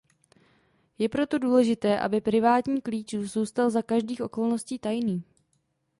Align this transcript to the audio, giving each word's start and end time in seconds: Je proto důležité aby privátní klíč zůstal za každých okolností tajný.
Je 0.99 1.09
proto 1.09 1.39
důležité 1.39 1.99
aby 1.99 2.21
privátní 2.21 2.81
klíč 2.81 3.13
zůstal 3.15 3.69
za 3.69 3.81
každých 3.81 4.21
okolností 4.21 4.79
tajný. 4.79 5.23